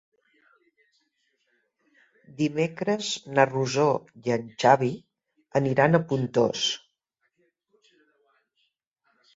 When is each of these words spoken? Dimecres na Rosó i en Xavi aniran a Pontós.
Dimecres 2.39 3.11
na 3.35 3.45
Rosó 3.51 3.87
i 4.25 4.35
en 4.37 4.49
Xavi 4.65 4.91
aniran 5.61 6.01
a 6.01 6.05
Pontós. 6.15 6.67